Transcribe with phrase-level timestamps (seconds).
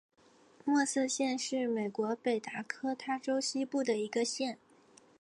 [0.65, 4.57] 默瑟县是美国北达科他州西部的一个县。